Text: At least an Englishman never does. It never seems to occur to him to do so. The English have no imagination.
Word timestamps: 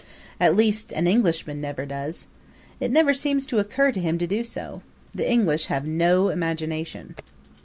At 0.39 0.55
least 0.55 0.91
an 0.93 1.05
Englishman 1.05 1.61
never 1.61 1.85
does. 1.85 2.25
It 2.79 2.89
never 2.91 3.13
seems 3.13 3.45
to 3.45 3.59
occur 3.59 3.91
to 3.91 3.99
him 3.99 4.17
to 4.17 4.25
do 4.25 4.43
so. 4.43 4.81
The 5.13 5.29
English 5.31 5.65
have 5.67 5.85
no 5.85 6.29
imagination. 6.29 7.13